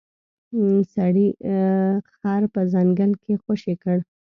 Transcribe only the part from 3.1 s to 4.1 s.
کې خوشې کړ.